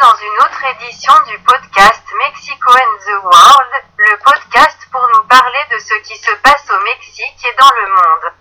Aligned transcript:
dans 0.00 0.16
une 0.16 0.38
autre 0.40 0.64
édition 0.80 1.12
du 1.26 1.38
podcast 1.40 2.02
Mexico 2.24 2.72
and 2.72 2.98
the 3.04 3.22
World, 3.22 3.72
le 3.98 4.16
podcast 4.16 4.78
pour 4.90 5.06
nous 5.14 5.24
parler 5.24 5.58
de 5.70 5.78
ce 5.78 5.94
qui 6.08 6.16
se 6.16 6.32
passe 6.36 6.64
au 6.70 6.80
Mexique 6.80 7.44
et 7.44 7.54
dans 7.60 7.70
le 7.82 7.88
monde. 7.88 8.32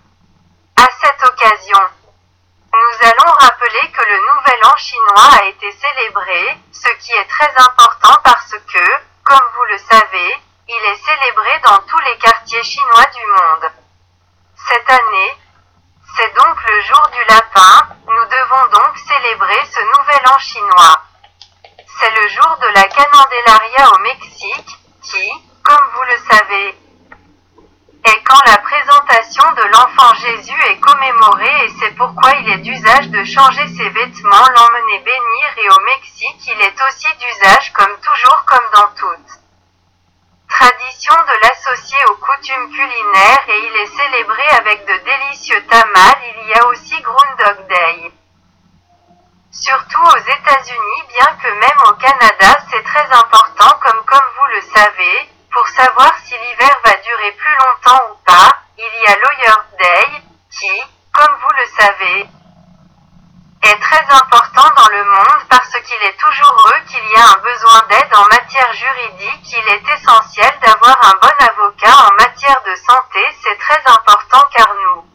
À 0.77 0.87
cette 1.01 1.25
occasion, 1.27 1.79
nous 2.71 3.07
allons 3.09 3.31
rappeler 3.33 3.91
que 3.91 4.05
le 4.05 4.19
Nouvel 4.19 4.65
An 4.67 4.77
chinois 4.77 5.41
a 5.41 5.45
été 5.47 5.69
célébré, 5.73 6.57
ce 6.71 6.89
qui 7.03 7.11
est 7.11 7.27
très 7.27 7.51
important 7.57 8.15
parce 8.23 8.51
que, 8.51 8.85
comme 9.25 9.49
vous 9.57 9.65
le 9.65 9.77
savez, 9.79 10.37
il 10.69 10.85
est 10.85 11.03
célébré 11.03 11.59
dans 11.65 11.79
tous 11.79 11.99
les 11.99 12.17
quartiers 12.19 12.63
chinois 12.63 13.05
du 13.05 13.25
monde. 13.25 13.71
Cette 14.69 14.89
année, 14.89 15.35
c'est 16.15 16.33
donc 16.35 16.55
le 16.69 16.81
jour 16.83 17.09
du 17.11 17.23
lapin, 17.25 17.95
nous 18.07 18.25
devons 18.25 18.79
donc 18.79 18.97
célébrer 18.97 19.65
ce 19.65 19.81
nouvel 19.81 20.23
an 20.29 20.39
chinois. 20.39 21.03
C'est 21.99 22.09
le 22.11 22.27
jour 22.29 22.57
de 22.61 22.67
la 22.75 22.83
Candelaria 22.83 23.91
au 23.93 23.99
Mexique, 23.99 24.77
qui, 25.03 25.31
comme 25.63 25.89
vous 25.93 26.03
le 26.03 26.17
savez, 26.31 26.77
est 28.05 28.23
quand 28.23 28.39
la 28.45 28.57
présentation 28.57 29.43
de 29.51 29.63
l'enfant 29.63 30.13
Jésus 30.15 30.61
est 30.69 30.79
commémorée 30.79 31.65
et 31.65 31.69
c'est 31.79 31.95
pourquoi 31.95 32.31
il 32.35 32.49
est 32.53 32.59
d'usage 32.59 33.09
de 33.09 33.23
changer 33.25 33.67
ses 33.67 33.89
vêtements, 33.89 34.47
l'emmener 34.55 34.99
bénir 34.99 35.57
et 35.57 35.69
au 35.69 35.79
Mexique 35.83 36.47
il 36.47 36.61
est 36.61 36.81
aussi 36.87 37.07
d'usage 37.17 37.73
comme 37.73 37.97
toujours 37.99 38.45
comme 38.45 38.69
dans 38.73 38.89
toutes 38.95 39.39
tradition 40.59 41.13
de 41.13 41.35
l'associer 41.41 41.97
aux 42.09 42.15
coutumes 42.15 42.69
culinaires 42.71 43.45
et 43.47 43.59
il 43.67 43.75
est 43.81 43.95
célébré 43.95 44.43
avec 44.57 44.85
de 44.85 44.93
délicieux 45.05 45.63
tamales. 45.67 46.21
Il 46.35 46.49
y 46.49 46.53
a 46.53 46.67
aussi 46.67 46.99
Groundhog 47.01 47.67
Day. 47.67 47.98
États-Unis, 50.49 51.03
bien 51.09 51.37
que 51.43 51.53
même 51.53 51.79
au 51.89 51.93
Canada, 51.93 52.59
c'est 52.71 52.83
très 52.83 53.05
important 53.11 53.69
comme 53.81 54.03
comme 54.05 54.25
vous 54.35 54.55
le 54.55 54.61
savez, 54.61 55.29
pour 55.51 55.67
savoir 55.67 56.11
si 56.25 56.33
l'hiver 56.33 56.75
va 56.83 56.93
durer 56.93 57.31
plus 57.33 57.53
longtemps 57.53 58.03
ou 58.11 58.15
pas, 58.25 58.49
il 58.77 58.83
y 58.83 59.07
a 59.07 59.15
Lawyer 59.15 59.61
Day, 59.77 60.23
qui, 60.49 60.81
comme 61.13 61.35
vous 61.39 61.55
le 61.55 61.65
savez, 61.77 62.29
est 63.61 63.79
très 63.79 64.05
important 64.09 64.73
dans 64.75 64.89
le 64.89 65.03
monde 65.03 65.43
parce 65.49 65.69
qu'il 65.69 66.01
est 66.01 66.17
toujours 66.17 66.53
heureux 66.53 66.81
qu'il 66.87 67.05
y 67.11 67.15
a 67.15 67.29
un 67.29 67.37
besoin 67.43 67.81
d'aide 67.89 68.15
en 68.15 68.25
matière 68.25 68.73
juridique. 68.73 69.53
Il 69.53 69.69
est 69.69 69.93
essentiel 69.93 70.51
d'avoir 70.65 70.97
un 71.03 71.15
bon 71.21 71.45
avocat 71.45 71.95
en 72.07 72.13
matière 72.23 72.61
de 72.65 72.75
santé, 72.75 73.19
c'est 73.43 73.57
très 73.59 73.81
important 73.85 74.41
car 74.55 74.73
nous 74.73 75.09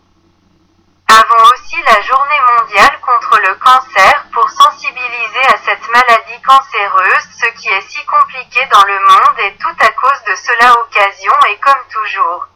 avons 1.09 1.45
aussi 1.53 1.77
la 1.83 2.01
journée 2.01 2.41
mondiale 2.59 2.99
contre 3.01 3.39
le 3.39 3.55
cancer 3.57 4.25
pour 4.33 4.49
sensibiliser 4.51 5.45
à 5.49 5.59
cette 5.65 5.89
maladie 5.93 6.34
cancéreuse, 6.47 7.29
ce 7.41 7.47
qui 7.59 7.69
est 7.69 7.89
si 7.89 8.05
compliqué 8.05 8.61
dans 8.73 8.85
le 8.85 8.99
monde 9.01 9.39
et 9.39 9.57
tout 9.57 9.77
à 9.81 9.89
cause 9.93 10.23
de 10.29 10.35
cela 10.35 10.73
occasion 10.81 11.33
et 11.49 11.59
comme 11.59 11.85
toujours. 11.91 12.47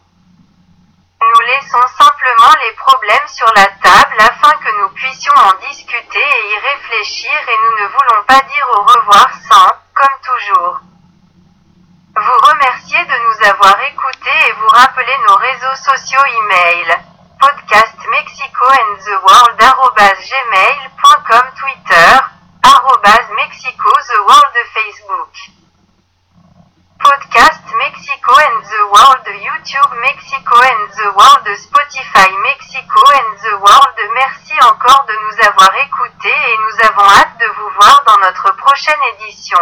Nous 1.20 1.40
laissons 1.46 1.86
simplement 1.98 2.54
les 2.64 2.72
problèmes 2.76 3.28
sur 3.28 3.50
la 3.56 3.66
table 3.66 4.16
afin 4.20 4.56
que 4.58 4.80
nous 4.80 4.88
puissions 4.90 5.34
en 5.34 5.52
discuter 5.68 6.22
et 6.22 6.50
y 6.50 6.58
réfléchir 6.58 7.32
et 7.48 7.58
nous 7.64 7.82
ne 7.82 7.88
voulons 7.88 8.22
pas 8.26 8.40
dire 8.40 8.66
au 8.74 8.82
revoir 8.82 9.28
sans, 9.50 9.68
comme 9.94 10.18
toujours, 10.22 10.80
vous 12.14 12.38
remercier 12.48 13.04
de 13.04 13.18
nous 13.26 13.48
avoir 13.48 13.80
écoutés 13.82 14.48
et 14.48 14.52
vous 14.52 14.68
rappeler 14.68 15.16
nos 15.28 15.36
réseaux 15.36 15.76
sociaux 15.76 16.24
e-mail. 16.40 16.98
Podcast 17.40 17.94
Mexico 18.10 18.64
and 18.66 18.98
the 18.98 19.16
World 19.22 19.58
gmail.com 19.58 21.46
Twitter 21.54 22.20
arrobas 22.62 23.30
Mexico 23.36 23.90
the 24.08 24.18
World 24.26 24.56
Facebook 24.74 25.30
Podcast 26.98 27.62
Mexico 27.78 28.32
and 28.34 28.64
the 28.64 28.82
World 28.90 29.17
YouTube 29.32 29.92
Mexico 30.00 30.56
and 30.56 30.88
the 30.96 31.10
World 31.12 31.44
Spotify 31.58 32.28
Mexico 32.42 33.00
and 33.12 33.36
the 33.42 33.54
World 33.60 33.96
Merci 34.14 34.54
encore 34.62 35.04
de 35.06 35.12
nous 35.12 35.46
avoir 35.46 35.74
écoutés 35.84 36.28
et 36.28 36.56
nous 36.56 36.86
avons 36.88 37.08
hâte 37.10 37.38
de 37.38 37.46
vous 37.46 37.70
voir 37.76 38.02
dans 38.06 38.18
notre 38.18 38.56
prochaine 38.56 39.00
édition. 39.20 39.58